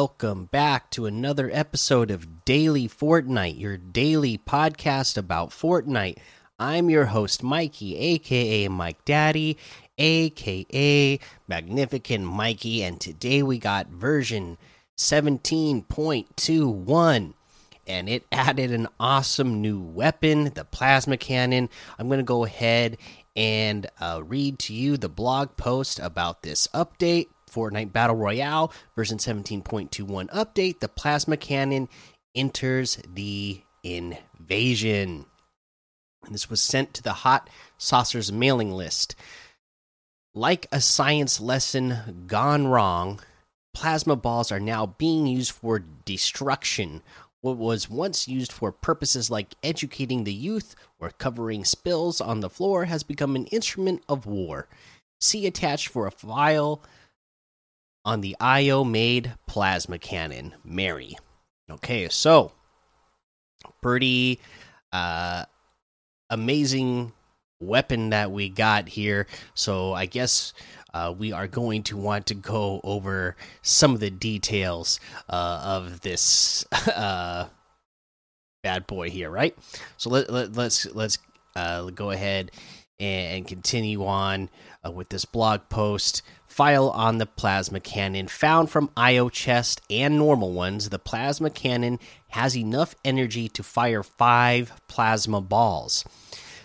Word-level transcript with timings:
Welcome 0.00 0.46
back 0.46 0.88
to 0.92 1.04
another 1.04 1.50
episode 1.52 2.10
of 2.10 2.46
Daily 2.46 2.88
Fortnite, 2.88 3.60
your 3.60 3.76
daily 3.76 4.38
podcast 4.38 5.18
about 5.18 5.50
Fortnite. 5.50 6.16
I'm 6.58 6.88
your 6.88 7.04
host, 7.04 7.42
Mikey, 7.42 7.98
aka 7.98 8.66
Mike 8.68 9.04
Daddy, 9.04 9.58
aka 9.98 11.20
Magnificent 11.46 12.24
Mikey, 12.24 12.82
and 12.82 12.98
today 12.98 13.42
we 13.42 13.58
got 13.58 13.88
version 13.88 14.56
17.21 14.96 17.34
and 17.86 18.08
it 18.08 18.24
added 18.32 18.72
an 18.72 18.88
awesome 18.98 19.60
new 19.60 19.82
weapon, 19.82 20.44
the 20.54 20.64
plasma 20.64 21.18
cannon. 21.18 21.68
I'm 21.98 22.08
going 22.08 22.20
to 22.20 22.24
go 22.24 22.46
ahead 22.46 22.96
and 23.36 23.86
uh, 24.00 24.22
read 24.24 24.58
to 24.60 24.72
you 24.72 24.96
the 24.96 25.10
blog 25.10 25.58
post 25.58 26.00
about 26.00 26.40
this 26.40 26.68
update. 26.68 27.26
Fortnite 27.50 27.92
Battle 27.92 28.16
Royale 28.16 28.72
version 28.94 29.18
17.21 29.18 30.28
update. 30.30 30.80
The 30.80 30.88
plasma 30.88 31.36
cannon 31.36 31.88
enters 32.34 32.98
the 33.12 33.62
invasion. 33.82 35.26
And 36.24 36.34
this 36.34 36.50
was 36.50 36.60
sent 36.60 36.94
to 36.94 37.02
the 37.02 37.12
Hot 37.12 37.48
Saucers 37.78 38.30
mailing 38.30 38.72
list. 38.72 39.14
Like 40.34 40.66
a 40.70 40.80
science 40.80 41.40
lesson 41.40 42.24
gone 42.26 42.68
wrong, 42.68 43.20
plasma 43.74 44.16
balls 44.16 44.52
are 44.52 44.60
now 44.60 44.86
being 44.86 45.26
used 45.26 45.50
for 45.52 45.80
destruction. 46.04 47.02
What 47.40 47.56
was 47.56 47.88
once 47.88 48.28
used 48.28 48.52
for 48.52 48.70
purposes 48.70 49.30
like 49.30 49.54
educating 49.62 50.24
the 50.24 50.32
youth 50.32 50.76
or 50.98 51.10
covering 51.10 51.64
spills 51.64 52.20
on 52.20 52.40
the 52.40 52.50
floor 52.50 52.84
has 52.84 53.02
become 53.02 53.34
an 53.34 53.46
instrument 53.46 54.02
of 54.08 54.26
war. 54.26 54.68
See 55.20 55.46
attached 55.46 55.88
for 55.88 56.06
a 56.06 56.10
file 56.12 56.82
on 58.04 58.20
the 58.20 58.36
IO 58.40 58.84
made 58.84 59.34
plasma 59.46 59.98
cannon, 59.98 60.54
Mary. 60.64 61.16
Okay, 61.70 62.08
so 62.08 62.52
pretty 63.82 64.40
uh 64.92 65.44
amazing 66.30 67.12
weapon 67.60 68.10
that 68.10 68.30
we 68.30 68.48
got 68.48 68.88
here. 68.88 69.26
So 69.54 69.92
I 69.92 70.06
guess 70.06 70.52
uh, 70.92 71.14
we 71.16 71.32
are 71.32 71.46
going 71.46 71.82
to 71.84 71.96
want 71.96 72.26
to 72.26 72.34
go 72.34 72.80
over 72.82 73.36
some 73.62 73.94
of 73.94 74.00
the 74.00 74.10
details 74.10 74.98
uh, 75.28 75.62
of 75.64 76.00
this 76.00 76.64
uh, 76.72 77.46
bad 78.62 78.86
boy 78.86 79.10
here, 79.10 79.30
right? 79.30 79.56
So 79.96 80.10
let, 80.10 80.30
let 80.30 80.54
let's 80.54 80.86
let's 80.94 81.18
uh, 81.54 81.90
go 81.90 82.10
ahead 82.10 82.50
and 82.98 83.46
continue 83.46 84.04
on 84.04 84.50
uh, 84.84 84.90
with 84.90 85.08
this 85.08 85.24
blog 85.24 85.60
post. 85.68 86.22
File 86.50 86.90
on 86.90 87.18
the 87.18 87.26
plasma 87.26 87.78
cannon 87.78 88.26
found 88.26 88.70
from 88.70 88.90
IO 88.96 89.28
chest 89.28 89.80
and 89.88 90.18
normal 90.18 90.52
ones. 90.52 90.90
The 90.90 90.98
plasma 90.98 91.48
cannon 91.48 92.00
has 92.30 92.56
enough 92.56 92.96
energy 93.04 93.48
to 93.50 93.62
fire 93.62 94.02
five 94.02 94.72
plasma 94.88 95.40
balls. 95.40 96.04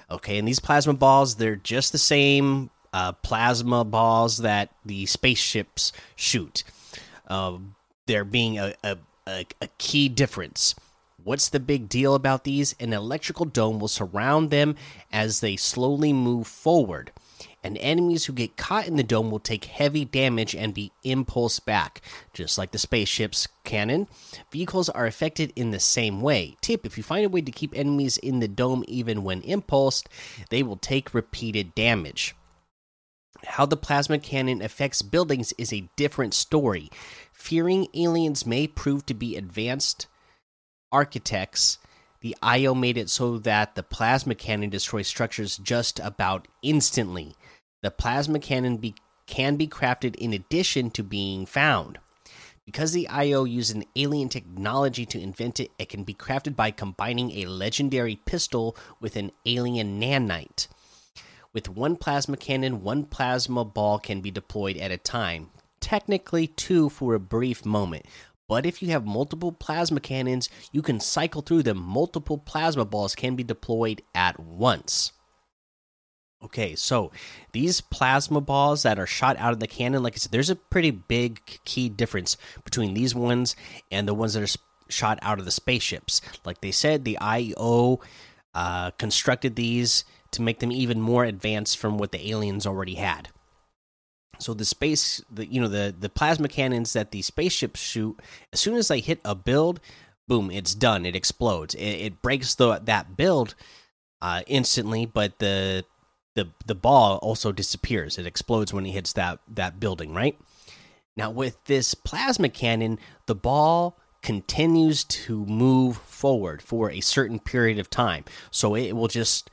Okay, 0.10 0.40
and 0.40 0.48
these 0.48 0.60
plasma 0.60 0.96
balls, 0.96 1.36
they're 1.36 1.56
just 1.56 1.92
the 1.92 2.00
same 2.00 2.72
uh, 2.94 3.12
plasma 3.12 3.86
balls 3.86 4.38
that 4.38 4.72
the 4.84 5.06
spaceships 5.06 5.94
shoot. 6.16 6.64
Uh, 7.28 7.60
there 8.08 8.26
being 8.26 8.58
a, 8.58 8.74
a, 8.84 8.98
a, 9.28 9.46
a 9.62 9.68
key 9.78 10.10
difference. 10.10 10.74
What's 11.24 11.50
the 11.50 11.60
big 11.60 11.90
deal 11.90 12.16
about 12.16 12.44
these? 12.44 12.74
An 12.80 12.92
electrical 12.92 13.46
dome 13.46 13.80
will 13.80 13.88
surround 13.88 14.50
them 14.50 14.78
as 15.12 15.42
they 15.42 15.56
slowly 15.56 16.12
move 16.12 16.48
forward. 16.48 17.12
And 17.66 17.80
enemies 17.80 18.26
who 18.26 18.34
get 18.34 18.58
caught 18.58 18.86
in 18.86 18.96
the 18.96 19.02
dome 19.02 19.32
will 19.32 19.40
take 19.40 19.66
heavy 19.66 20.06
damage 20.06 20.54
and 20.54 20.72
be 20.72 20.92
impulsed 21.04 21.66
back. 21.66 22.00
Just 22.32 22.60
like 22.60 22.70
the 22.70 22.78
spaceship's 22.78 23.48
cannon, 23.64 24.08
vehicles 24.52 24.88
are 24.88 25.08
affected 25.08 25.52
in 25.56 25.72
the 25.72 25.80
same 25.80 26.22
way. 26.22 26.58
Tip 26.62 26.86
if 26.86 26.96
you 26.96 27.02
find 27.02 27.26
a 27.26 27.30
way 27.30 27.42
to 27.42 27.52
keep 27.52 27.76
enemies 27.76 28.18
in 28.18 28.40
the 28.40 28.48
dome 28.48 28.84
even 28.88 29.24
when 29.24 29.42
impulsed, 29.42 30.08
they 30.52 30.62
will 30.62 30.78
take 30.78 31.16
repeated 31.16 31.74
damage. 31.74 32.36
How 33.44 33.66
the 33.66 33.78
plasma 33.78 34.20
cannon 34.20 34.62
affects 34.62 35.02
buildings 35.02 35.52
is 35.58 35.74
a 35.74 35.90
different 35.96 36.36
story. 36.36 36.92
Fearing 37.34 37.88
aliens 37.96 38.46
may 38.46 38.68
prove 38.68 39.08
to 39.08 39.16
be 39.16 39.36
advanced 39.36 40.06
architects, 40.92 41.80
the 42.22 42.38
IO 42.44 42.76
made 42.76 42.98
it 42.98 43.10
so 43.10 43.40
that 43.40 43.74
the 43.74 43.82
plasma 43.82 44.36
cannon 44.36 44.70
destroys 44.70 45.08
structures 45.08 45.58
just 45.58 46.00
about 46.00 46.48
instantly. 46.62 47.36
The 47.86 47.92
plasma 47.92 48.40
cannon 48.40 48.78
be 48.78 48.96
can 49.28 49.58
be 49.58 49.68
crafted 49.68 50.16
in 50.16 50.34
addition 50.34 50.90
to 50.90 51.04
being 51.04 51.46
found. 51.46 52.00
Because 52.66 52.94
the 52.94 53.08
IO 53.08 53.44
used 53.44 53.76
an 53.76 53.84
alien 53.96 54.28
technology 54.28 55.06
to 55.06 55.22
invent 55.22 55.60
it, 55.60 55.70
it 55.78 55.90
can 55.90 56.04
be 56.04 56.16
crafted 56.16 56.56
by 56.56 56.72
combining 56.72 57.30
a 57.30 57.46
legendary 57.46 58.16
pistol 58.16 58.76
with 59.00 59.16
an 59.16 59.32
alien 59.46 60.02
nanite. 60.02 60.68
With 61.54 61.70
one 61.70 61.96
plasma 61.96 62.38
cannon, 62.38 62.82
one 62.82 63.06
plasma 63.06 63.64
ball 63.64 64.00
can 64.00 64.20
be 64.20 64.32
deployed 64.32 64.78
at 64.78 64.90
a 64.90 64.98
time. 64.98 65.52
Technically, 65.80 66.48
two 66.48 66.90
for 66.90 67.14
a 67.14 67.20
brief 67.20 67.68
moment. 67.68 68.08
But 68.48 68.66
if 68.66 68.82
you 68.82 68.90
have 68.90 69.06
multiple 69.06 69.52
plasma 69.52 70.00
cannons, 70.00 70.50
you 70.72 70.82
can 70.82 71.00
cycle 71.00 71.44
through 71.44 71.62
them. 71.62 71.78
Multiple 71.78 72.40
plasma 72.40 72.84
balls 72.84 73.14
can 73.14 73.36
be 73.36 73.44
deployed 73.44 74.02
at 74.16 74.40
once. 74.40 75.12
Okay, 76.46 76.76
so 76.76 77.12
these 77.54 77.82
plasma 77.82 78.40
balls 78.40 78.84
that 78.84 79.00
are 79.00 79.08
shot 79.08 79.36
out 79.38 79.52
of 79.52 79.60
the 79.60 79.66
cannon, 79.68 80.04
like 80.04 80.14
I 80.14 80.18
said, 80.18 80.32
there's 80.32 80.52
a 80.52 80.56
pretty 80.56 80.92
big 80.92 81.42
key 81.66 81.90
difference 81.90 82.38
between 82.64 82.94
these 82.94 83.16
ones 83.16 83.56
and 83.92 84.08
the 84.08 84.14
ones 84.14 84.36
that 84.36 84.44
are 84.44 84.60
shot 84.88 85.18
out 85.24 85.40
of 85.40 85.46
the 85.46 85.52
spaceships. 85.52 86.22
Like 86.46 86.62
they 86.62 86.70
said, 86.70 87.04
the 87.04 87.18
IO 87.20 88.00
uh, 88.54 88.92
constructed 88.92 89.56
these 89.56 90.06
to 90.32 90.44
make 90.44 90.60
them 90.60 90.72
even 90.72 91.02
more 91.02 91.26
advanced 91.26 91.80
from 91.80 91.98
what 91.98 92.12
the 92.12 92.30
aliens 92.30 92.68
already 92.68 92.96
had. 92.96 93.30
So 94.38 94.54
the 94.54 94.66
space, 94.66 95.20
the 95.32 95.48
you 95.48 95.60
know 95.60 95.68
the 95.68 95.96
the 95.98 96.10
plasma 96.10 96.48
cannons 96.48 96.94
that 96.94 97.10
the 97.10 97.24
spaceships 97.24 97.80
shoot, 97.80 98.20
as 98.54 98.60
soon 98.60 98.76
as 98.76 98.90
they 98.90 99.00
hit 99.00 99.20
a 99.26 99.34
build, 99.34 99.80
boom, 100.28 100.52
it's 100.52 100.76
done. 100.76 101.08
It 101.08 101.16
explodes. 101.16 101.74
It, 101.74 101.82
it 101.82 102.22
breaks 102.22 102.54
the 102.54 102.80
that 102.84 103.18
build 103.18 103.56
uh, 104.22 104.44
instantly, 104.46 105.08
but 105.08 105.40
the 105.40 105.86
the 106.36 106.50
the 106.66 106.76
ball 106.76 107.18
also 107.18 107.52
disappears. 107.52 108.18
It 108.18 108.26
explodes 108.26 108.74
when 108.74 108.86
it 108.86 108.92
hits 108.92 109.14
that 109.14 109.40
that 109.48 109.80
building, 109.80 110.14
right? 110.14 110.38
Now 111.18 111.32
with 111.32 111.64
this 111.66 111.94
plasma 111.94 112.50
cannon, 112.50 113.00
the 113.26 113.36
ball 113.36 113.98
continues 114.22 115.04
to 115.04 115.46
move 115.46 115.98
forward 115.98 116.62
for 116.62 116.90
a 116.92 117.00
certain 117.00 117.40
period 117.40 117.80
of 117.80 117.90
time. 117.90 118.26
So 118.52 118.76
it 118.76 118.94
will 118.94 119.08
just 119.08 119.50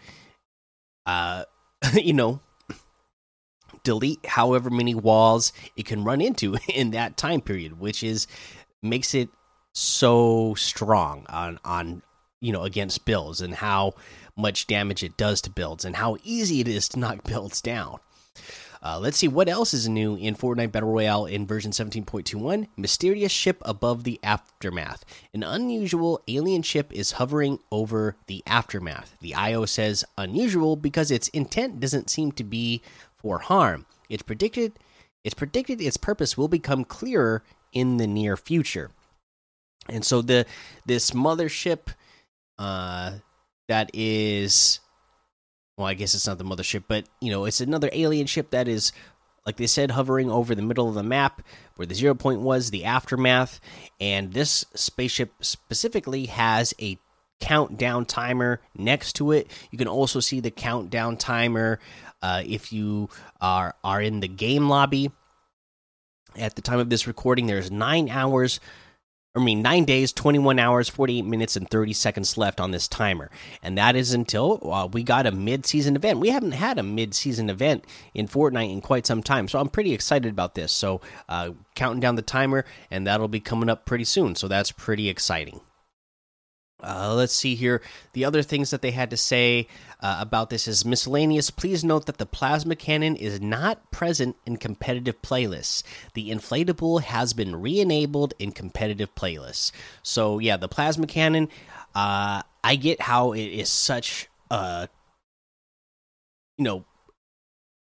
uh 1.07 1.45
you 1.95 2.13
know 2.13 2.41
delete 3.85 4.25
however 4.27 4.71
many 4.71 4.95
walls 4.95 5.53
it 5.77 5.85
can 5.87 6.05
run 6.05 6.21
into 6.21 6.57
in 6.69 6.91
that 6.91 7.17
time 7.17 7.41
period, 7.41 7.79
which 7.79 8.03
is 8.03 8.27
makes 8.83 9.15
it 9.15 9.29
so 9.73 10.55
strong 10.55 11.25
on 11.29 11.59
on 11.65 12.03
you 12.41 12.53
know 12.53 12.63
against 12.63 13.05
bills 13.05 13.41
and 13.41 13.55
how 13.55 13.95
much 14.37 14.67
damage 14.67 15.03
it 15.03 15.17
does 15.17 15.41
to 15.43 15.51
builds 15.51 15.85
and 15.85 15.97
how 15.97 16.17
easy 16.25 16.61
it 16.61 16.69
is 16.69 16.89
to 16.91 16.99
knock 16.99 17.25
builds 17.29 17.61
down. 17.61 17.99
Uh, 18.85 18.99
let's 18.99 19.17
see 19.17 19.29
what 19.29 19.49
else 19.49 19.73
is 19.73 19.89
new 19.89 20.17
in 20.17 20.35
Fortnite 20.35 20.73
Battle 20.73 20.91
Royale 20.91 21.27
in 21.27 21.47
version 21.47 21.71
17.21. 21.71 22.67
Mysterious 22.77 23.31
ship 23.31 23.63
above 23.63 24.03
the 24.03 24.19
aftermath. 24.25 25.05
An 25.33 25.45
unusual 25.45 26.21
alien 26.27 26.63
ship 26.63 26.93
is 26.93 27.13
hovering 27.13 27.61
over 27.71 28.17
the 28.27 28.43
aftermath. 28.45 29.15
The 29.21 29.37
IO 29.37 29.67
says 29.67 30.05
unusual 30.19 30.75
because 30.75 31.13
its 31.13 31.29
intent 31.29 31.79
doesn't 31.79 32.11
seem 32.11 32.33
to 32.33 32.43
be 32.43 32.83
for 33.17 33.39
harm. 33.39 33.87
It's 34.09 34.23
predicted 34.23 34.73
it's 35.25 35.35
predicted 35.35 35.81
its 35.81 35.97
purpose 35.97 36.37
will 36.37 36.49
become 36.49 36.85
clearer 36.85 37.45
in 37.73 37.99
the 37.99 38.09
near 38.09 38.37
future. 38.37 38.91
And 39.89 40.05
so 40.05 40.23
the 40.23 40.45
this 40.85 41.13
mothership 41.13 41.95
uh 42.59 43.13
that 43.73 43.91
is 43.95 44.81
well, 45.79 45.87
I 45.87 45.95
guess 45.95 46.15
it's 46.15 46.27
not 46.27 46.37
the 46.37 46.45
mothership, 46.45 46.85
but 46.87 47.09
you 47.23 47.31
know, 47.31 47.47
it's 47.47 47.63
another 47.63 47.89
alien 47.91 48.27
ship 48.27 48.51
that 48.51 48.69
is 48.69 48.93
like 49.47 49.57
they 49.57 49.67
said 49.67 49.91
hovering 49.91 50.31
over 50.31 50.55
the 50.55 50.61
middle 50.61 50.91
of 50.91 50.95
the 50.95 51.03
map 51.03 51.41
where 51.77 51.87
the 51.87 51.95
zero 51.95 52.15
point 52.15 52.43
was, 52.43 52.71
the 52.71 52.85
aftermath, 52.85 53.61
and 53.99 54.35
this 54.35 54.67
spaceship 54.75 55.33
specifically 55.41 56.27
has 56.27 56.75
a 56.81 56.99
countdown 57.41 58.05
timer 58.05 58.61
next 58.77 59.15
to 59.15 59.33
it. 59.33 59.51
You 59.71 59.79
can 59.79 59.89
also 59.89 60.21
see 60.21 60.41
the 60.41 60.51
countdown 60.51 61.17
timer 61.17 61.81
uh, 62.21 62.43
if 62.45 62.75
you 62.75 63.09
are 63.41 63.75
are 63.83 64.03
in 64.03 64.21
the 64.21 64.29
game 64.29 64.69
lobby. 64.69 65.11
At 66.37 66.57
the 66.57 66.63
time 66.63 66.79
of 66.79 66.91
this 66.91 67.07
recording, 67.07 67.47
there's 67.47 67.71
nine 67.71 68.11
hours 68.11 68.61
I 69.35 69.41
mean, 69.41 69.63
nine 69.63 69.87
days, 69.87 70.13
21 70.13 70.59
hours, 70.59 70.91
48 70.91 71.23
minutes, 71.23 71.57
and 71.57 71.69
30 71.69 71.95
seconds 71.95 72.37
left 72.37 72.61
on 72.61 72.71
this 72.71 72.87
timer. 72.87 73.31
And 73.63 73.79
that 73.79 73.97
is 73.97 74.13
until 74.13 74.61
uh, 74.71 74.87
we 74.93 75.03
got 75.03 75.27
a 75.27 75.33
mid 75.33 75.65
season 75.65 75.97
event. 75.97 76.21
We 76.21 76.29
haven't 76.29 76.53
had 76.53 76.79
a 76.79 76.83
mid 76.83 77.15
season 77.15 77.49
event 77.49 77.87
in 78.13 78.29
Fortnite 78.29 78.71
in 78.71 78.83
quite 78.83 79.07
some 79.07 79.23
time. 79.23 79.49
So 79.49 79.59
I'm 79.59 79.71
pretty 79.71 79.95
excited 79.95 80.31
about 80.31 80.55
this. 80.55 80.71
So, 80.71 81.01
uh, 81.31 81.53
counting 81.75 82.01
down 82.01 82.17
the 82.17 82.23
timer, 82.23 82.67
and 82.91 83.07
that'll 83.07 83.27
be 83.27 83.41
coming 83.41 83.71
up 83.71 83.87
pretty 83.87 84.05
soon. 84.05 84.35
So 84.35 84.49
that's 84.49 84.71
pretty 84.71 85.09
exciting. 85.09 85.63
Uh, 86.83 87.15
let's 87.15 87.35
see 87.35 87.55
here. 87.55 87.81
The 88.13 88.25
other 88.25 88.43
things 88.43 88.71
that 88.71 88.83
they 88.83 88.91
had 88.91 89.11
to 89.11 89.17
say 89.17 89.69
uh, 90.01 90.19
about 90.21 90.51
this 90.51 90.67
is 90.67 90.85
miscellaneous. 90.85 91.51
Please 91.51 91.85
note 91.85 92.07
that 92.07 92.19
the 92.19 92.27
plasma 92.27 92.75
cannon 92.75 93.15
is 93.17 93.41
not 93.41 93.91
present 93.91 94.37
in 94.45 94.57
competitive 94.57 95.23
playlists. 95.23 95.83
The 96.15 96.31
inflatable 96.31 97.03
has 97.03 97.33
been 97.33 97.57
re-enabled 97.57 98.35
in 98.39 98.53
competitive 98.53 99.15
playlists. 99.15 99.71
So 100.03 100.39
yeah, 100.39 100.57
the 100.57 100.69
plasma 100.69 101.07
cannon. 101.07 101.49
Uh, 101.95 102.43
I 102.65 102.77
get 102.77 103.03
how 103.03 103.33
it 103.33 103.47
is 103.47 103.69
such 103.69 104.29
a 104.51 104.89
you 106.59 106.65
know 106.65 106.85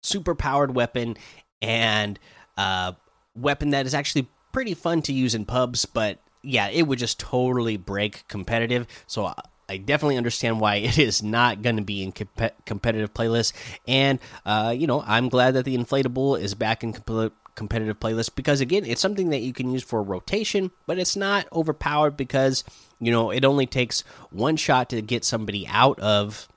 super 0.02 0.34
powered 0.34 0.74
weapon 0.74 1.16
and 1.62 2.18
uh, 2.56 2.92
weapon 3.34 3.70
that 3.70 3.86
is 3.86 3.94
actually 3.94 4.28
pretty 4.52 4.74
fun 4.74 5.02
to 5.02 5.12
use 5.12 5.34
in 5.34 5.44
pubs, 5.44 5.84
but 5.84 6.18
yeah, 6.42 6.68
it 6.68 6.82
would 6.82 6.98
just 6.98 7.18
totally 7.20 7.76
break 7.76 8.26
competitive. 8.28 8.86
So 9.06 9.32
I 9.68 9.76
definitely 9.76 10.16
understand 10.16 10.60
why 10.60 10.76
it 10.76 10.98
is 10.98 11.22
not 11.22 11.62
going 11.62 11.76
to 11.76 11.82
be 11.82 12.02
in 12.02 12.12
comp 12.12 12.52
competitive 12.66 13.14
playlists. 13.14 13.52
And 13.86 14.18
uh, 14.44 14.74
you 14.76 14.86
know, 14.86 15.02
I'm 15.06 15.28
glad 15.28 15.54
that 15.54 15.64
the 15.64 15.76
inflatable 15.76 16.40
is 16.40 16.54
back 16.54 16.82
in 16.82 16.92
comp 16.92 17.32
competitive 17.54 18.00
playlists 18.00 18.34
because 18.34 18.60
again, 18.60 18.84
it's 18.84 19.00
something 19.00 19.30
that 19.30 19.40
you 19.40 19.52
can 19.52 19.70
use 19.70 19.82
for 19.82 20.02
rotation, 20.02 20.70
but 20.86 20.98
it's 20.98 21.16
not 21.16 21.46
overpowered 21.52 22.16
because 22.16 22.64
you 22.98 23.12
know 23.12 23.30
it 23.30 23.44
only 23.44 23.66
takes 23.66 24.00
one 24.30 24.56
shot 24.56 24.90
to 24.90 25.02
get 25.02 25.24
somebody 25.24 25.66
out 25.68 25.98
of 26.00 26.48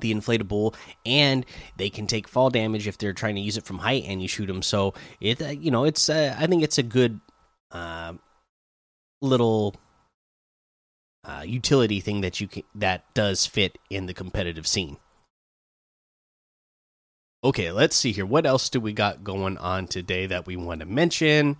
the 0.00 0.14
inflatable 0.14 0.74
and 1.04 1.44
they 1.76 1.90
can 1.90 2.06
take 2.06 2.28
fall 2.28 2.50
damage 2.50 2.86
if 2.86 2.98
they're 2.98 3.12
trying 3.12 3.34
to 3.34 3.40
use 3.40 3.56
it 3.56 3.64
from 3.64 3.78
height 3.78 4.04
and 4.06 4.22
you 4.22 4.28
shoot 4.28 4.46
them 4.46 4.62
so 4.62 4.94
it 5.20 5.42
uh, 5.42 5.46
you 5.46 5.72
know 5.72 5.82
it's 5.82 6.08
uh, 6.08 6.36
i 6.38 6.46
think 6.46 6.62
it's 6.62 6.78
a 6.78 6.84
good 6.84 7.20
uh, 7.72 8.12
little 9.20 9.74
uh, 11.24 11.42
utility 11.44 12.00
thing 12.00 12.20
that 12.20 12.40
you 12.40 12.48
can 12.48 12.62
that 12.74 13.04
does 13.14 13.46
fit 13.46 13.78
in 13.90 14.06
the 14.06 14.14
competitive 14.14 14.66
scene. 14.66 14.96
Okay, 17.44 17.70
let's 17.70 17.94
see 17.94 18.12
here. 18.12 18.26
What 18.26 18.46
else 18.46 18.68
do 18.68 18.80
we 18.80 18.92
got 18.92 19.22
going 19.22 19.58
on 19.58 19.86
today 19.86 20.26
that 20.26 20.46
we 20.46 20.56
want 20.56 20.80
to 20.80 20.86
mention? 20.86 21.56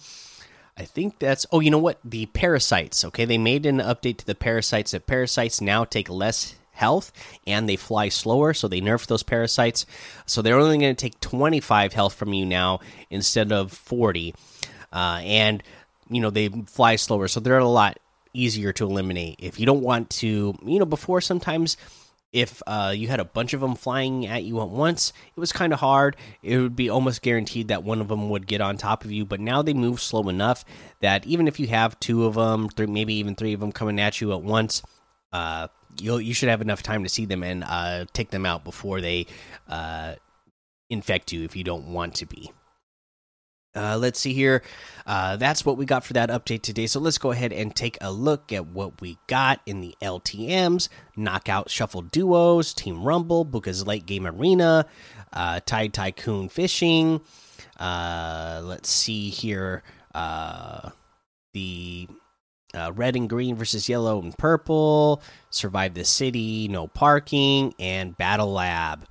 I 0.76 0.84
think 0.84 1.18
that's 1.18 1.46
oh, 1.52 1.60
you 1.60 1.70
know 1.70 1.78
what? 1.78 1.98
The 2.04 2.26
parasites. 2.26 3.04
Okay, 3.04 3.24
they 3.24 3.38
made 3.38 3.66
an 3.66 3.78
update 3.78 4.18
to 4.18 4.26
the 4.26 4.34
parasites 4.34 4.92
that 4.92 5.06
parasites 5.06 5.60
now 5.60 5.84
take 5.84 6.08
less 6.08 6.54
health 6.72 7.12
and 7.46 7.68
they 7.68 7.76
fly 7.76 8.08
slower, 8.08 8.54
so 8.54 8.68
they 8.68 8.80
nerf 8.80 9.06
those 9.06 9.22
parasites. 9.22 9.84
So 10.26 10.40
they're 10.40 10.58
only 10.58 10.78
going 10.78 10.94
to 10.94 11.00
take 11.00 11.20
25 11.20 11.92
health 11.92 12.14
from 12.14 12.32
you 12.32 12.46
now 12.46 12.80
instead 13.10 13.52
of 13.52 13.72
40. 13.72 14.34
Uh, 14.92 15.20
and 15.22 15.62
you 16.10 16.20
know 16.20 16.30
they 16.30 16.48
fly 16.48 16.96
slower, 16.96 17.28
so 17.28 17.40
they're 17.40 17.58
a 17.58 17.68
lot 17.68 17.98
easier 18.34 18.72
to 18.74 18.84
eliminate. 18.84 19.36
If 19.38 19.58
you 19.58 19.66
don't 19.66 19.82
want 19.82 20.10
to, 20.10 20.54
you 20.64 20.78
know, 20.78 20.84
before 20.84 21.20
sometimes 21.20 21.76
if 22.32 22.62
uh, 22.66 22.92
you 22.94 23.08
had 23.08 23.20
a 23.20 23.24
bunch 23.24 23.54
of 23.54 23.60
them 23.60 23.74
flying 23.74 24.26
at 24.26 24.44
you 24.44 24.60
at 24.60 24.68
once, 24.68 25.12
it 25.34 25.40
was 25.40 25.50
kind 25.50 25.72
of 25.72 25.80
hard. 25.80 26.16
It 26.42 26.58
would 26.58 26.76
be 26.76 26.90
almost 26.90 27.22
guaranteed 27.22 27.68
that 27.68 27.84
one 27.84 28.00
of 28.00 28.08
them 28.08 28.28
would 28.28 28.46
get 28.46 28.60
on 28.60 28.76
top 28.76 29.04
of 29.04 29.10
you. 29.10 29.24
But 29.24 29.40
now 29.40 29.62
they 29.62 29.72
move 29.72 30.00
slow 30.00 30.28
enough 30.28 30.64
that 31.00 31.26
even 31.26 31.48
if 31.48 31.58
you 31.58 31.68
have 31.68 31.98
two 32.00 32.26
of 32.26 32.34
them, 32.34 32.68
three, 32.68 32.86
maybe 32.86 33.14
even 33.14 33.34
three 33.34 33.54
of 33.54 33.60
them 33.60 33.72
coming 33.72 33.98
at 33.98 34.20
you 34.20 34.32
at 34.32 34.42
once, 34.42 34.82
uh, 35.32 35.68
you 36.00 36.18
you 36.18 36.34
should 36.34 36.48
have 36.48 36.60
enough 36.60 36.82
time 36.82 37.02
to 37.02 37.08
see 37.08 37.24
them 37.24 37.42
and 37.42 37.64
uh, 37.64 38.04
take 38.12 38.30
them 38.30 38.44
out 38.44 38.62
before 38.62 39.00
they 39.00 39.26
uh, 39.68 40.14
infect 40.90 41.32
you 41.32 41.44
if 41.44 41.56
you 41.56 41.64
don't 41.64 41.92
want 41.92 42.16
to 42.16 42.26
be. 42.26 42.50
Uh, 43.78 43.96
let's 43.96 44.18
see 44.18 44.32
here. 44.32 44.62
Uh, 45.06 45.36
that's 45.36 45.64
what 45.64 45.76
we 45.76 45.86
got 45.86 46.04
for 46.04 46.12
that 46.14 46.30
update 46.30 46.62
today. 46.62 46.86
So 46.86 46.98
let's 46.98 47.16
go 47.16 47.30
ahead 47.30 47.52
and 47.52 47.74
take 47.74 47.96
a 48.00 48.10
look 48.10 48.52
at 48.52 48.66
what 48.66 49.00
we 49.00 49.18
got 49.28 49.60
in 49.66 49.80
the 49.80 49.94
LTMs 50.02 50.88
Knockout 51.16 51.70
Shuffle 51.70 52.02
Duos, 52.02 52.74
Team 52.74 53.02
Rumble, 53.04 53.44
Booka's 53.44 53.86
Late 53.86 54.04
Game 54.04 54.26
Arena, 54.26 54.84
uh, 55.32 55.60
Tide 55.64 55.94
Tycoon 55.94 56.48
Fishing. 56.48 57.20
Uh, 57.78 58.60
let's 58.64 58.90
see 58.90 59.30
here. 59.30 59.84
Uh, 60.12 60.90
the 61.54 62.08
uh, 62.74 62.92
red 62.94 63.14
and 63.14 63.28
green 63.28 63.54
versus 63.54 63.88
yellow 63.88 64.20
and 64.20 64.36
purple, 64.36 65.22
Survive 65.50 65.94
the 65.94 66.04
City, 66.04 66.66
No 66.68 66.88
Parking, 66.88 67.74
and 67.78 68.16
Battle 68.18 68.52
Lab. 68.52 69.06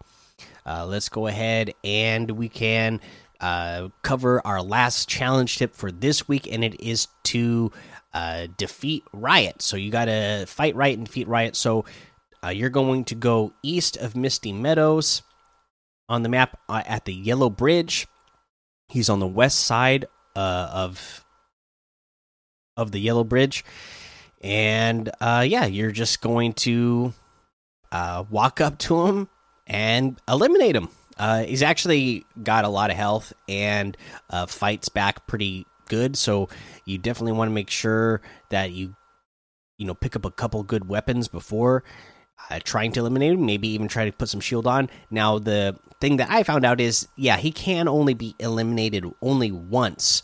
let's 0.66 1.08
go 1.08 1.28
ahead 1.28 1.74
and 1.84 2.32
we 2.32 2.50
can 2.50 3.00
uh, 3.40 3.90
cover 4.02 4.46
our 4.46 4.62
last 4.62 5.08
challenge 5.08 5.58
tip 5.58 5.76
for 5.76 5.92
this 5.92 6.28
week, 6.28 6.48
and 6.52 6.64
it 6.64 6.80
is 6.82 7.08
to 7.24 7.72
uh, 8.14 8.48
defeat 8.58 9.04
Riot. 9.14 9.62
So 9.62 9.78
you 9.78 9.92
got 9.92 10.06
to 10.06 10.46
fight 10.48 10.76
Riot 10.76 10.98
and 10.98 11.06
defeat 11.06 11.28
Riot. 11.28 11.56
So 11.56 11.86
uh, 12.44 12.50
you're 12.50 12.70
going 12.70 13.04
to 13.06 13.16
go 13.16 13.54
east 13.62 13.98
of 13.98 14.16
Misty 14.16 14.52
Meadows 14.52 15.22
on 16.10 16.24
the 16.24 16.30
map 16.30 16.60
uh, 16.70 16.84
at 16.86 17.06
the 17.06 17.14
Yellow 17.14 17.50
Bridge. 17.50 18.08
He's 18.88 19.10
on 19.10 19.20
the 19.20 19.28
west 19.28 19.60
side 19.60 20.06
uh, 20.36 20.70
of 20.74 21.26
of 22.76 22.92
the 22.92 23.00
Yellow 23.00 23.24
Bridge, 23.24 23.66
and 24.42 25.10
yeah, 25.22 25.66
you're 25.66 25.92
just 25.92 26.22
going 26.22 26.54
to 26.54 27.14
walk 27.92 28.62
up 28.62 28.78
to 28.78 29.08
him 29.08 29.30
and 29.66 30.20
eliminate 30.28 30.76
him. 30.76 30.90
Uh, 31.18 31.44
he's 31.44 31.64
actually 31.64 32.26
got 32.44 32.66
a 32.66 32.70
lot 32.70 32.90
of 32.90 32.98
health 32.98 33.34
and 33.48 33.98
uh, 34.30 34.46
fights 34.46 34.90
back 34.90 35.28
pretty 35.28 35.66
good. 35.88 36.18
So 36.18 36.50
you 36.86 36.98
definitely 36.98 37.34
want 37.34 37.50
to 37.50 37.54
make 37.54 37.70
sure 37.70 38.22
that 38.50 38.72
you, 38.72 38.96
you 39.78 39.86
know, 39.86 39.94
pick 39.94 40.16
up 40.16 40.26
a 40.26 40.32
couple 40.32 40.62
good 40.64 40.88
weapons 40.88 41.28
before 41.28 41.84
uh, 42.50 42.60
trying 42.64 42.92
to 42.94 43.00
eliminate 43.00 43.34
him. 43.34 43.46
Maybe 43.46 43.70
even 43.70 43.88
try 43.88 44.06
to 44.06 44.12
put 44.12 44.30
some 44.30 44.42
shield 44.42 44.68
on. 44.68 44.90
Now 45.10 45.40
the 45.40 45.78
thing 46.00 46.18
that 46.18 46.30
I 46.30 46.44
found 46.44 46.66
out 46.66 46.80
is, 46.80 47.08
yeah, 47.16 47.38
he 47.38 47.52
can 47.52 47.88
only 47.88 48.14
be 48.14 48.36
eliminated 48.40 49.06
only 49.22 49.52
once 49.52 50.24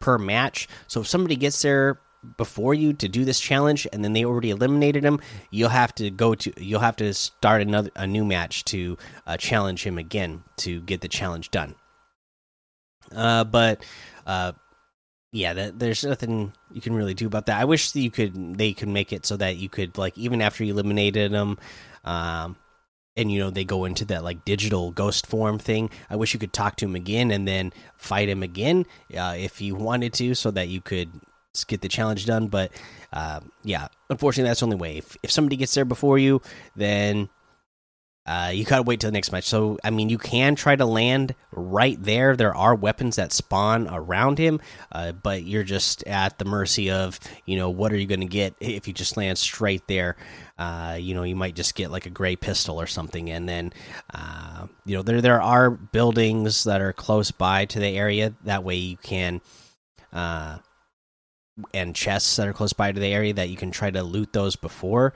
per 0.00 0.18
match. 0.18 0.68
So 0.86 1.00
if 1.00 1.06
somebody 1.06 1.36
gets 1.36 1.62
there 1.62 1.98
before 2.36 2.74
you 2.74 2.92
to 2.92 3.08
do 3.08 3.24
this 3.24 3.40
challenge 3.40 3.86
and 3.92 4.04
then 4.04 4.12
they 4.12 4.24
already 4.24 4.50
eliminated 4.50 5.04
him 5.04 5.20
you'll 5.50 5.68
have 5.68 5.94
to 5.94 6.10
go 6.10 6.34
to 6.34 6.52
you'll 6.62 6.80
have 6.80 6.96
to 6.96 7.12
start 7.14 7.62
another 7.62 7.90
a 7.96 8.06
new 8.06 8.24
match 8.24 8.64
to 8.64 8.96
uh, 9.26 9.36
challenge 9.36 9.84
him 9.84 9.98
again 9.98 10.42
to 10.56 10.80
get 10.82 11.00
the 11.00 11.08
challenge 11.08 11.50
done. 11.50 11.74
Uh, 13.14 13.44
but 13.44 13.84
uh, 14.26 14.52
yeah 15.32 15.52
that, 15.52 15.78
there's 15.78 16.04
nothing 16.04 16.52
you 16.72 16.80
can 16.80 16.94
really 16.94 17.14
do 17.14 17.26
about 17.26 17.46
that. 17.46 17.60
I 17.60 17.64
wish 17.64 17.92
that 17.92 18.00
you 18.00 18.10
could 18.10 18.56
they 18.56 18.72
could 18.72 18.88
make 18.88 19.12
it 19.12 19.26
so 19.26 19.36
that 19.36 19.56
you 19.56 19.68
could 19.68 19.98
like 19.98 20.16
even 20.18 20.40
after 20.40 20.64
you 20.64 20.72
eliminated 20.72 21.32
them 21.32 21.58
um, 22.04 22.56
and 23.16 23.30
you 23.30 23.40
know 23.40 23.50
they 23.50 23.64
go 23.64 23.84
into 23.84 24.04
that 24.06 24.24
like 24.24 24.44
digital 24.44 24.90
ghost 24.90 25.26
form 25.26 25.58
thing 25.58 25.90
i 26.10 26.16
wish 26.16 26.34
you 26.34 26.40
could 26.40 26.52
talk 26.52 26.76
to 26.76 26.84
him 26.84 26.94
again 26.94 27.30
and 27.30 27.46
then 27.46 27.72
fight 27.96 28.28
him 28.28 28.42
again 28.42 28.84
uh, 29.16 29.34
if 29.36 29.60
you 29.60 29.74
wanted 29.74 30.12
to 30.12 30.34
so 30.34 30.50
that 30.50 30.68
you 30.68 30.80
could 30.80 31.10
get 31.62 31.80
the 31.82 31.88
challenge 31.88 32.26
done. 32.26 32.48
But 32.48 32.72
uh, 33.12 33.40
yeah, 33.62 33.86
unfortunately, 34.10 34.50
that's 34.50 34.60
the 34.60 34.66
only 34.66 34.76
way. 34.76 34.98
If, 34.98 35.16
if 35.22 35.30
somebody 35.30 35.56
gets 35.56 35.74
there 35.74 35.84
before 35.84 36.18
you, 36.18 36.42
then 36.74 37.28
uh, 38.26 38.50
you 38.54 38.64
gotta 38.64 38.82
wait 38.82 39.00
till 39.00 39.08
the 39.08 39.12
next 39.12 39.32
match. 39.32 39.44
So 39.44 39.78
I 39.84 39.90
mean, 39.90 40.08
you 40.08 40.16
can 40.16 40.54
try 40.54 40.76
to 40.76 40.86
land 40.86 41.34
right 41.52 42.02
there. 42.02 42.34
There 42.36 42.54
are 42.54 42.74
weapons 42.74 43.16
that 43.16 43.32
spawn 43.32 43.86
around 43.86 44.38
him, 44.38 44.60
uh, 44.90 45.12
but 45.12 45.44
you're 45.44 45.62
just 45.62 46.02
at 46.04 46.38
the 46.38 46.46
mercy 46.46 46.90
of 46.90 47.20
you 47.44 47.56
know 47.56 47.68
what 47.68 47.92
are 47.92 47.96
you 47.96 48.06
gonna 48.06 48.24
get 48.24 48.54
if 48.60 48.88
you 48.88 48.94
just 48.94 49.18
land 49.18 49.36
straight 49.36 49.86
there. 49.88 50.16
Uh, 50.58 50.96
you 50.98 51.14
know, 51.14 51.24
you 51.24 51.36
might 51.36 51.54
just 51.54 51.74
get 51.74 51.90
like 51.90 52.06
a 52.06 52.10
gray 52.10 52.34
pistol 52.34 52.80
or 52.80 52.86
something, 52.86 53.28
and 53.28 53.46
then 53.46 53.74
uh, 54.14 54.68
you 54.86 54.96
know 54.96 55.02
there 55.02 55.20
there 55.20 55.42
are 55.42 55.68
buildings 55.68 56.64
that 56.64 56.80
are 56.80 56.94
close 56.94 57.30
by 57.30 57.66
to 57.66 57.78
the 57.78 57.88
area. 57.88 58.32
That 58.44 58.64
way 58.64 58.76
you 58.76 58.96
can 58.96 59.42
uh, 60.14 60.58
and 61.72 61.94
chests 61.94 62.36
that 62.36 62.48
are 62.48 62.52
close 62.52 62.72
by 62.72 62.90
to 62.90 63.00
the 63.00 63.12
area 63.12 63.32
that 63.32 63.48
you 63.48 63.56
can 63.56 63.70
try 63.70 63.90
to 63.90 64.02
loot 64.02 64.32
those 64.32 64.56
before 64.56 65.14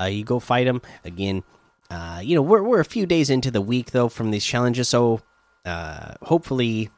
uh, 0.00 0.04
you 0.04 0.24
go 0.24 0.38
fight 0.38 0.66
them. 0.66 0.82
Again, 1.04 1.42
uh, 1.90 2.20
you 2.22 2.34
know 2.34 2.42
we're 2.42 2.62
we're 2.62 2.80
a 2.80 2.84
few 2.84 3.06
days 3.06 3.30
into 3.30 3.50
the 3.50 3.60
week 3.60 3.90
though 3.90 4.08
from 4.08 4.30
these 4.30 4.44
challenges, 4.44 4.88
so 4.88 5.20
uh, 5.64 6.14
hopefully, 6.22 6.90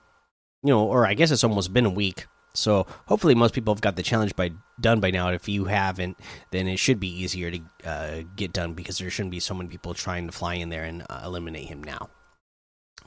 you 0.62 0.72
know, 0.72 0.84
or 0.84 1.06
I 1.06 1.14
guess 1.14 1.30
it's 1.30 1.44
almost 1.44 1.72
been 1.72 1.86
a 1.86 1.90
week. 1.90 2.26
So 2.52 2.86
hopefully, 3.06 3.34
most 3.34 3.54
people 3.54 3.72
have 3.72 3.80
got 3.80 3.96
the 3.96 4.02
challenge 4.02 4.34
by 4.34 4.50
done 4.80 5.00
by 5.00 5.10
now. 5.10 5.28
If 5.28 5.48
you 5.48 5.66
haven't, 5.66 6.18
then 6.50 6.66
it 6.66 6.78
should 6.78 6.98
be 6.98 7.08
easier 7.08 7.50
to 7.50 7.60
uh, 7.84 8.22
get 8.36 8.52
done 8.52 8.74
because 8.74 8.98
there 8.98 9.10
shouldn't 9.10 9.30
be 9.30 9.40
so 9.40 9.54
many 9.54 9.68
people 9.68 9.94
trying 9.94 10.26
to 10.26 10.32
fly 10.32 10.54
in 10.54 10.68
there 10.68 10.84
and 10.84 11.04
uh, 11.08 11.22
eliminate 11.24 11.68
him 11.68 11.82
now. 11.82 12.10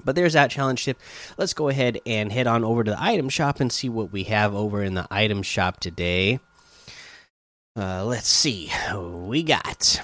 But 0.04 0.16
there's 0.16 0.34
that 0.34 0.52
challenge 0.52 0.86
tip. 0.86 0.98
Let's 1.38 1.54
go 1.54 1.70
ahead 1.70 2.00
and 2.06 2.32
head 2.32 2.48
on 2.48 2.64
over 2.64 2.84
to 2.84 2.92
the 2.92 3.02
item 3.02 3.30
shop 3.30 3.60
and 3.60 3.72
see 3.72 3.90
what 3.90 4.12
we 4.12 4.24
have 4.24 4.54
over 4.54 4.84
in 4.84 4.94
the 4.94 5.08
item 5.10 5.44
shop 5.44 5.80
today. 5.80 6.40
Uh, 7.76 8.06
let's 8.06 8.28
see. 8.28 8.72
We 8.94 9.44
got 9.44 10.02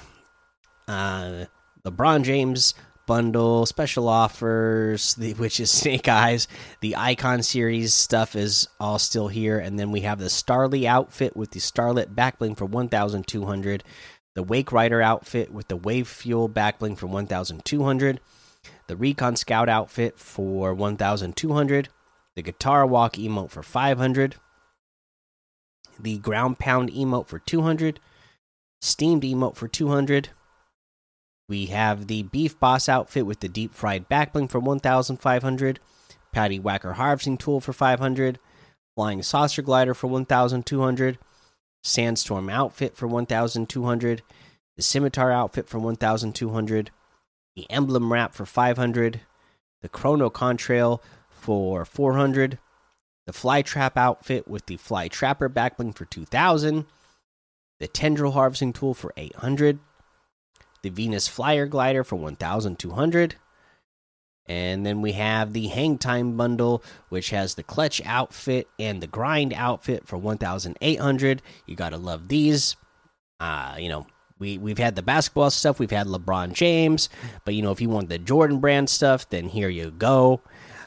uh, 0.88 1.44
LeBron 1.84 2.24
James 2.24 2.74
bundle 3.06 3.66
special 3.66 4.08
offers, 4.08 5.14
the, 5.16 5.34
which 5.34 5.58
is 5.60 5.70
Snake 5.70 6.08
Eyes. 6.08 6.48
The 6.80 6.96
Icon 6.96 7.42
series 7.42 7.92
stuff 7.92 8.36
is 8.36 8.68
all 8.78 8.98
still 8.98 9.28
here, 9.28 9.58
and 9.58 9.78
then 9.78 9.90
we 9.92 10.00
have 10.02 10.18
the 10.18 10.26
Starly 10.26 10.84
outfit 10.84 11.36
with 11.36 11.50
the 11.50 11.60
Starlit 11.60 12.14
backbling 12.14 12.56
for 12.56 12.66
one 12.66 12.88
thousand 12.88 13.26
two 13.26 13.46
hundred. 13.46 13.84
The 14.34 14.42
Wake 14.44 14.70
Rider 14.70 15.02
outfit 15.02 15.52
with 15.52 15.68
the 15.68 15.76
Wave 15.76 16.06
Fuel 16.06 16.48
backbling 16.48 16.96
for 16.96 17.06
one 17.06 17.26
thousand 17.26 17.64
two 17.64 17.82
hundred. 17.82 18.20
The 18.90 18.96
Recon 18.96 19.36
Scout 19.36 19.68
outfit 19.68 20.18
for 20.18 20.74
one 20.74 20.96
thousand 20.96 21.36
two 21.36 21.52
hundred. 21.52 21.90
The 22.34 22.42
Guitar 22.42 22.84
Walk 22.84 23.12
emote 23.12 23.50
for 23.50 23.62
five 23.62 23.98
hundred 23.98 24.34
the 25.96 26.18
ground 26.18 26.58
pound 26.58 26.90
emote 26.90 27.28
for 27.28 27.38
200 27.38 28.00
steamed 28.80 29.22
emote 29.22 29.54
for 29.54 29.68
200 29.68 30.30
we 31.48 31.66
have 31.66 32.08
the 32.08 32.24
beef 32.24 32.58
boss 32.58 32.88
outfit 32.88 33.26
with 33.26 33.38
the 33.38 33.48
deep 33.48 33.72
fried 33.74 34.08
backbling 34.08 34.50
for 34.50 34.58
1500 34.58 35.78
patty 36.32 36.58
whacker 36.58 36.94
harvesting 36.94 37.36
tool 37.36 37.60
for 37.60 37.72
500 37.72 38.40
flying 38.96 39.22
saucer 39.22 39.62
glider 39.62 39.94
for 39.94 40.08
1200 40.08 41.16
sandstorm 41.84 42.48
outfit 42.48 42.96
for 42.96 43.06
1200 43.06 44.22
the 44.76 44.82
scimitar 44.82 45.30
outfit 45.30 45.68
for 45.68 45.78
1200 45.78 46.90
the 47.56 47.70
emblem 47.70 48.12
wrap 48.12 48.34
for 48.34 48.46
500 48.46 49.20
the 49.82 49.88
chrono 49.88 50.30
contrail 50.30 51.00
for 51.28 51.84
400 51.84 52.58
the 53.26 53.32
fly 53.32 53.62
trap 53.62 53.96
outfit 53.96 54.48
with 54.48 54.66
the 54.66 54.76
fly 54.76 55.08
trapper 55.08 55.48
backbling 55.48 55.94
for 55.94 56.04
2000 56.04 56.86
the 57.78 57.88
tendril 57.88 58.32
harvesting 58.32 58.72
tool 58.72 58.94
for 58.94 59.12
800 59.16 59.78
the 60.82 60.90
venus 60.90 61.28
flyer 61.28 61.66
glider 61.66 62.04
for 62.04 62.16
1200 62.16 63.36
and 64.46 64.84
then 64.84 65.00
we 65.00 65.12
have 65.12 65.52
the 65.52 65.68
hang 65.68 65.96
time 65.96 66.36
bundle 66.36 66.82
which 67.08 67.30
has 67.30 67.54
the 67.54 67.62
clutch 67.62 68.02
outfit 68.04 68.68
and 68.78 69.00
the 69.00 69.06
grind 69.06 69.52
outfit 69.52 70.06
for 70.06 70.18
1800 70.18 71.42
you 71.66 71.76
gotta 71.76 71.96
love 71.96 72.28
these. 72.28 72.76
Uh 73.38 73.76
you 73.78 73.88
know 73.88 74.06
we 74.40 74.58
we've 74.58 74.78
had 74.78 74.96
the 74.96 75.02
basketball 75.02 75.50
stuff 75.50 75.78
we've 75.78 75.90
had 75.90 76.08
lebron 76.08 76.52
james 76.52 77.08
but 77.44 77.54
you 77.54 77.62
know 77.62 77.70
if 77.70 77.80
you 77.80 77.88
want 77.88 78.08
the 78.08 78.18
jordan 78.18 78.58
brand 78.58 78.90
stuff 78.90 79.28
then 79.28 79.48
here 79.48 79.68
you 79.68 79.92
go 79.92 80.40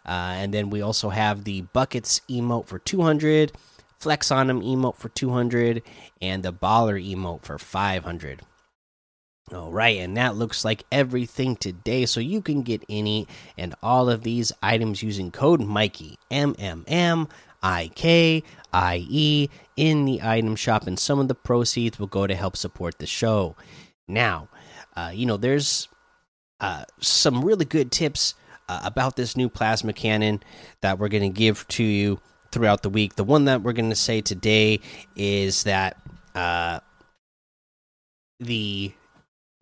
uh, 0.06 0.36
and 0.38 0.54
then 0.54 0.70
we 0.70 0.82
also 0.82 1.10
have 1.10 1.44
the 1.44 1.62
buckets 1.62 2.22
emote 2.30 2.68
for 2.68 2.80
200, 2.80 3.54
flex 4.00 4.32
on 4.32 4.48
them 4.48 4.62
emote 4.62 4.98
for 4.98 5.10
200, 5.10 5.82
and 6.22 6.44
the 6.44 6.54
baller 6.54 7.02
emote 7.02 7.44
for 7.44 7.58
500. 7.58 8.42
All 9.54 9.72
right, 9.72 10.00
and 10.00 10.18
that 10.18 10.36
looks 10.36 10.66
like 10.66 10.84
everything 10.92 11.56
today. 11.56 12.06
So 12.06 12.20
you 12.20 12.42
can 12.42 12.64
get 12.64 12.84
any 12.90 13.28
and 13.58 13.76
all 13.84 14.10
of 14.10 14.24
these 14.24 14.52
items 14.62 15.04
using 15.04 15.32
code 15.32 15.62
Mikey 15.62 16.18
M 16.32 16.56
M 16.58 16.86
M 16.88 17.28
I 17.64 17.90
K 17.96 18.44
I 18.74 19.06
E 19.10 19.50
in 19.76 20.06
the 20.06 20.22
item 20.22 20.56
shop, 20.56 20.86
and 20.86 21.00
some 21.00 21.20
of 21.20 21.28
the 21.28 21.36
proceeds 21.36 21.98
will 21.98 22.08
go 22.08 22.28
to 22.28 22.36
help 22.36 22.58
support 22.58 23.00
the 23.00 23.08
show. 23.08 23.56
Now, 24.08 24.50
uh, 24.96 25.12
you 25.14 25.26
know, 25.26 25.38
there's 25.38 25.88
uh, 26.60 26.84
some 27.00 27.44
really 27.44 27.66
good 27.66 27.92
tips 27.92 28.36
uh, 28.70 28.82
about 28.84 29.16
this 29.16 29.36
new 29.36 29.50
plasma 29.50 29.94
cannon 29.94 30.44
that 30.82 31.00
we're 31.00 31.08
going 31.08 31.24
to 31.24 31.30
give 31.30 31.68
to 31.70 31.84
you 31.84 32.20
throughout 32.52 32.84
the 32.84 32.90
week. 32.90 33.16
The 33.16 33.24
one 33.24 33.46
that 33.46 33.64
we're 33.64 33.74
going 33.74 33.90
to 33.90 33.96
say 33.96 34.22
today 34.22 34.80
is 35.16 35.64
that 35.64 35.98
uh, 36.36 36.80
the, 38.40 38.92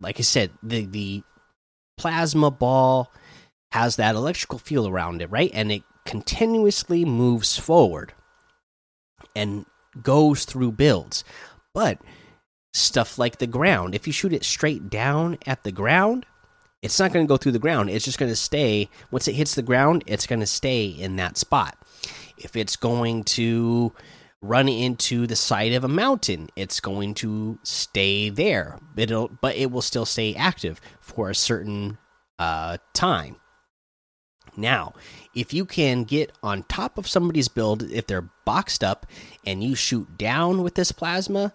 like 0.00 0.18
I 0.18 0.22
said, 0.22 0.50
the 0.62 0.84
the 0.84 1.22
plasma 1.96 2.50
ball 2.50 3.12
has 3.70 3.96
that 3.96 4.14
electrical 4.14 4.58
field 4.58 4.88
around 4.88 5.22
it, 5.22 5.30
right? 5.30 5.50
And 5.54 5.72
it 5.72 5.82
continuously 6.04 7.04
moves 7.04 7.58
forward 7.58 8.12
and 9.34 9.66
goes 10.02 10.44
through 10.44 10.72
builds. 10.72 11.24
But 11.74 11.98
stuff 12.72 13.18
like 13.18 13.38
the 13.38 13.46
ground, 13.46 13.94
if 13.94 14.06
you 14.06 14.12
shoot 14.12 14.32
it 14.32 14.44
straight 14.44 14.90
down 14.90 15.38
at 15.46 15.62
the 15.62 15.72
ground, 15.72 16.26
it's 16.82 16.98
not 16.98 17.12
going 17.12 17.24
to 17.24 17.28
go 17.28 17.36
through 17.36 17.52
the 17.52 17.58
ground. 17.58 17.90
It's 17.90 18.04
just 18.04 18.18
going 18.18 18.30
to 18.30 18.36
stay. 18.36 18.88
Once 19.10 19.28
it 19.28 19.34
hits 19.34 19.54
the 19.54 19.62
ground, 19.62 20.02
it's 20.06 20.26
going 20.26 20.40
to 20.40 20.46
stay 20.46 20.86
in 20.86 21.16
that 21.16 21.38
spot. 21.38 21.78
If 22.36 22.56
it's 22.56 22.76
going 22.76 23.24
to 23.24 23.92
run 24.40 24.68
into 24.68 25.28
the 25.28 25.36
side 25.36 25.72
of 25.72 25.84
a 25.84 25.88
mountain, 25.88 26.48
it's 26.56 26.80
going 26.80 27.14
to 27.14 27.58
stay 27.62 28.28
there. 28.28 28.80
It'll, 28.96 29.28
but 29.28 29.54
it 29.54 29.70
will 29.70 29.82
still 29.82 30.04
stay 30.04 30.34
active 30.34 30.80
for 31.00 31.30
a 31.30 31.34
certain 31.34 31.98
uh, 32.40 32.78
time. 32.92 33.36
Now, 34.56 34.94
if 35.34 35.54
you 35.54 35.64
can 35.64 36.04
get 36.04 36.32
on 36.42 36.64
top 36.64 36.98
of 36.98 37.08
somebody's 37.08 37.48
build, 37.48 37.82
if 37.84 38.06
they're 38.06 38.30
boxed 38.44 38.84
up 38.84 39.06
and 39.46 39.62
you 39.62 39.74
shoot 39.74 40.18
down 40.18 40.62
with 40.62 40.74
this 40.74 40.92
plasma, 40.92 41.52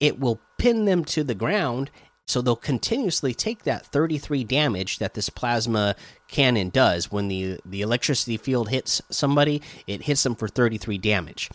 it 0.00 0.18
will 0.18 0.40
pin 0.58 0.84
them 0.84 1.04
to 1.06 1.22
the 1.22 1.34
ground 1.34 1.90
so 2.30 2.40
they'll 2.40 2.54
continuously 2.54 3.34
take 3.34 3.64
that 3.64 3.84
33 3.86 4.44
damage 4.44 4.98
that 5.00 5.14
this 5.14 5.28
plasma 5.28 5.96
cannon 6.28 6.70
does 6.70 7.10
when 7.10 7.26
the 7.26 7.58
the 7.64 7.82
electricity 7.82 8.36
field 8.36 8.68
hits 8.68 9.02
somebody, 9.10 9.60
it 9.88 10.02
hits 10.02 10.22
them 10.22 10.36
for 10.36 10.46
33 10.46 10.96
damage. 10.96 11.50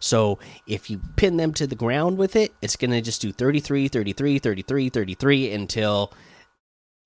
So 0.00 0.38
if 0.66 0.90
you 0.90 1.00
pin 1.16 1.38
them 1.38 1.54
to 1.54 1.66
the 1.66 1.74
ground 1.74 2.18
with 2.18 2.36
it, 2.36 2.52
it's 2.60 2.76
going 2.76 2.90
to 2.90 3.00
just 3.00 3.22
do 3.22 3.32
33, 3.32 3.88
33, 3.88 4.38
33, 4.38 4.88
33 4.90 5.52
until 5.52 6.12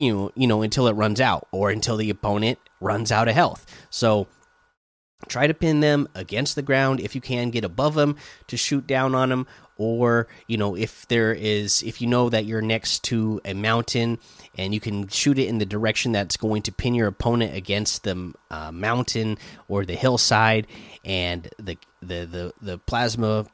you 0.00 0.12
know, 0.12 0.32
you 0.34 0.48
know 0.48 0.62
until 0.62 0.88
it 0.88 0.94
runs 0.94 1.20
out 1.20 1.46
or 1.52 1.70
until 1.70 1.96
the 1.96 2.10
opponent 2.10 2.58
runs 2.82 3.12
out 3.12 3.28
of 3.28 3.34
health. 3.34 3.66
So 3.90 4.26
try 5.28 5.46
to 5.46 5.54
pin 5.54 5.80
them 5.80 6.08
against 6.14 6.54
the 6.54 6.62
ground 6.62 7.00
if 7.00 7.14
you 7.14 7.20
can 7.20 7.50
get 7.50 7.64
above 7.64 7.94
them 7.94 8.16
to 8.48 8.56
shoot 8.56 8.86
down 8.86 9.14
on 9.14 9.28
them 9.28 9.46
or 9.76 10.28
you 10.46 10.56
know 10.56 10.76
if 10.76 11.06
there 11.08 11.32
is 11.32 11.82
if 11.82 12.00
you 12.00 12.06
know 12.06 12.28
that 12.28 12.44
you're 12.44 12.62
next 12.62 13.02
to 13.04 13.40
a 13.44 13.54
mountain 13.54 14.18
and 14.56 14.74
you 14.74 14.80
can 14.80 15.08
shoot 15.08 15.38
it 15.38 15.48
in 15.48 15.58
the 15.58 15.66
direction 15.66 16.12
that's 16.12 16.36
going 16.36 16.62
to 16.62 16.72
pin 16.72 16.94
your 16.94 17.08
opponent 17.08 17.54
against 17.54 18.04
the 18.04 18.32
uh, 18.50 18.70
mountain 18.70 19.38
or 19.68 19.84
the 19.84 19.94
hillside 19.94 20.66
and 21.04 21.48
the, 21.58 21.76
the 22.00 22.24
the 22.26 22.52
the 22.60 22.78
plasma 22.78 23.46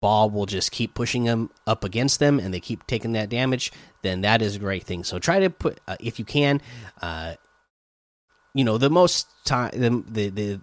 ball 0.00 0.30
will 0.30 0.46
just 0.46 0.72
keep 0.72 0.94
pushing 0.94 1.24
them 1.24 1.50
up 1.66 1.82
against 1.82 2.20
them 2.20 2.38
and 2.38 2.52
they 2.52 2.60
keep 2.60 2.86
taking 2.86 3.12
that 3.12 3.28
damage 3.28 3.72
then 4.02 4.20
that 4.20 4.42
is 4.42 4.56
a 4.56 4.58
great 4.58 4.84
thing 4.84 5.02
so 5.04 5.18
try 5.18 5.40
to 5.40 5.50
put 5.50 5.80
uh, 5.88 5.96
if 6.00 6.18
you 6.18 6.24
can 6.24 6.60
uh 7.00 7.34
you 8.56 8.64
know 8.64 8.78
the 8.78 8.90
most 8.90 9.28
time 9.44 9.70
the 9.72 10.04
the, 10.08 10.28
the 10.30 10.60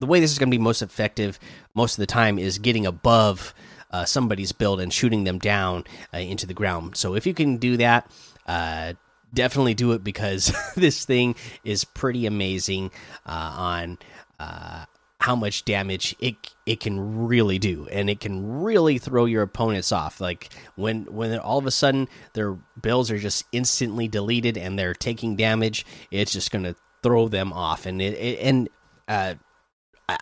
the 0.00 0.06
way 0.06 0.20
this 0.20 0.32
is 0.32 0.38
going 0.38 0.50
to 0.50 0.56
be 0.56 0.62
most 0.62 0.82
effective 0.82 1.38
most 1.74 1.94
of 1.94 1.98
the 1.98 2.06
time 2.06 2.38
is 2.38 2.58
getting 2.58 2.86
above 2.86 3.54
uh, 3.90 4.04
somebody's 4.04 4.52
build 4.52 4.80
and 4.80 4.92
shooting 4.92 5.24
them 5.24 5.38
down 5.38 5.84
uh, 6.12 6.18
into 6.18 6.46
the 6.46 6.54
ground. 6.54 6.96
So 6.96 7.14
if 7.14 7.26
you 7.26 7.34
can 7.34 7.56
do 7.56 7.76
that, 7.76 8.10
uh, 8.46 8.94
definitely 9.32 9.74
do 9.74 9.92
it 9.92 10.02
because 10.02 10.52
this 10.76 11.04
thing 11.04 11.34
is 11.64 11.84
pretty 11.84 12.26
amazing 12.26 12.90
uh, 13.24 13.54
on 13.56 13.98
uh, 14.38 14.86
how 15.20 15.36
much 15.36 15.64
damage 15.64 16.14
it 16.18 16.36
it 16.66 16.80
can 16.80 17.26
really 17.26 17.58
do, 17.58 17.88
and 17.90 18.10
it 18.10 18.20
can 18.20 18.60
really 18.62 18.98
throw 18.98 19.24
your 19.24 19.42
opponents 19.42 19.92
off. 19.92 20.20
Like 20.20 20.50
when 20.74 21.04
when 21.06 21.38
all 21.38 21.58
of 21.58 21.66
a 21.66 21.70
sudden 21.70 22.08
their 22.34 22.52
builds 22.80 23.10
are 23.10 23.18
just 23.18 23.44
instantly 23.52 24.08
deleted 24.08 24.58
and 24.58 24.78
they're 24.78 24.94
taking 24.94 25.36
damage, 25.36 25.86
it's 26.10 26.32
just 26.32 26.50
going 26.50 26.64
to 26.64 26.76
throw 27.02 27.28
them 27.28 27.52
off. 27.52 27.86
And 27.86 28.00
it, 28.00 28.14
it 28.14 28.38
and 28.40 28.68
uh, 29.08 29.34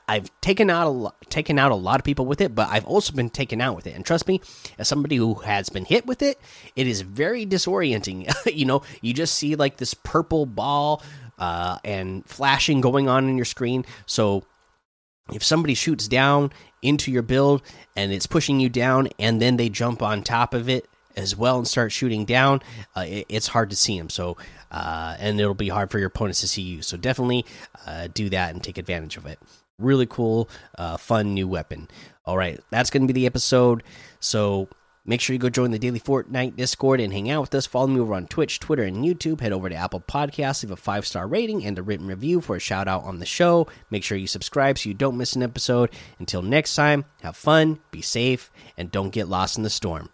I've 0.09 0.31
taken 0.41 0.71
out 0.71 0.87
a 0.87 0.91
lot, 0.91 1.15
taken 1.29 1.59
out 1.59 1.71
a 1.71 1.75
lot 1.75 2.01
of 2.01 2.05
people 2.05 2.25
with 2.25 2.41
it, 2.41 2.55
but 2.55 2.69
I've 2.71 2.87
also 2.87 3.13
been 3.13 3.29
taken 3.29 3.61
out 3.61 3.77
with 3.77 3.87
it. 3.87 3.95
And 3.95 4.05
trust 4.05 4.27
me, 4.27 4.41
as 4.79 4.89
somebody 4.89 5.17
who 5.17 5.35
has 5.35 5.69
been 5.69 5.85
hit 5.85 6.07
with 6.07 6.23
it, 6.23 6.41
it 6.75 6.87
is 6.87 7.03
very 7.03 7.45
disorienting. 7.45 8.33
you 8.55 8.65
know, 8.65 8.83
you 9.03 9.13
just 9.13 9.35
see 9.35 9.57
like 9.57 9.77
this 9.77 9.93
purple 9.93 10.47
ball 10.47 11.03
uh, 11.39 11.79
and 11.85 12.25
flashing 12.27 12.81
going 12.81 13.09
on 13.09 13.29
in 13.29 13.37
your 13.37 13.45
screen. 13.45 13.85
So 14.07 14.45
if 15.33 15.45
somebody 15.45 15.75
shoots 15.75 16.09
down 16.09 16.51
into 16.81 17.11
your 17.13 17.23
build 17.23 17.63
and 17.95 18.11
it's 18.11 18.27
pushing 18.27 18.61
you 18.61 18.71
down, 18.71 19.09
and 19.19 19.41
then 19.41 19.59
they 19.59 19.69
jump 19.69 20.03
on 20.03 20.23
top 20.23 20.55
of 20.55 20.69
it 20.69 20.89
as 21.17 21.37
well 21.37 21.59
and 21.59 21.69
start 21.69 21.93
shooting 21.93 22.25
down, 22.25 22.63
uh, 22.97 23.05
it, 23.07 23.27
it's 23.29 23.49
hard 23.49 23.71
to 23.71 23.77
see 23.77 23.99
them. 23.99 24.11
So, 24.11 24.37
uh, 24.71 25.17
and 25.19 25.41
it'll 25.41 25.55
be 25.55 25.69
hard 25.69 25.91
for 25.91 25.99
your 25.99 26.09
opponents 26.09 26.41
to 26.41 26.49
see 26.49 26.63
you. 26.63 26.83
So 26.83 26.97
definitely 26.97 27.45
uh, 27.87 28.09
do 28.13 28.29
that 28.31 28.53
and 28.55 28.63
take 28.63 28.79
advantage 28.79 29.17
of 29.17 29.27
it 29.27 29.39
really 29.79 30.07
cool, 30.07 30.49
uh, 30.79 30.97
fun 30.97 31.35
new 31.35 31.49
weapon. 31.49 31.89
All 32.25 32.37
right, 32.37 32.61
that's 32.71 32.91
going 32.91 33.07
to 33.07 33.13
be 33.13 33.21
the 33.21 33.27
episode. 33.27 33.83
So 34.21 34.69
make 35.05 35.21
sure 35.21 35.35
you 35.35 35.39
go 35.41 35.51
join 35.51 35.71
the 35.71 35.79
Daily 35.79 36.01
Fortnite 36.01 36.57
Discord 36.57 37.01
and 37.01 37.13
hang 37.13 37.31
out 37.31 37.43
with 37.43 37.55
us. 37.55 37.67
Follow 37.67 37.89
me 37.89 38.01
over 38.01 38.15
on 38.15 38.27
Twitch, 38.27 38.61
Twitter, 38.61 38.85
and 38.85 39.05
YouTube. 39.05 39.41
Head 39.41 39.53
over 39.53 39.69
to 39.69 39.75
Apple 39.75 40.01
Podcasts, 40.01 40.63
leave 40.63 40.71
a 40.71 40.77
five 40.77 41.07
star 41.07 41.27
rating 41.27 41.65
and 41.65 41.79
a 41.79 41.83
written 41.83 42.07
review 42.07 42.41
for 42.41 42.57
a 42.57 42.61
shout 42.61 42.89
out 42.89 43.05
on 43.05 43.19
the 43.19 43.27
show. 43.27 43.67
Make 43.91 44.05
sure 44.05 44.17
you 44.17 44.27
subscribe 44.27 44.79
so 44.79 44.89
you 44.89 44.95
don't 44.95 45.19
miss 45.19 45.37
an 45.37 45.43
episode. 45.43 45.91
Until 46.19 46.43
next 46.43 46.75
time, 46.75 47.05
have 47.23 47.37
fun, 47.37 47.81
be 47.91 48.01
safe, 48.01 48.51
and 48.77 48.91
don't 48.91 49.11
get 49.11 49.29
lost 49.29 49.57
in 49.57 49.65
the 49.65 49.71
storm. 49.71 50.11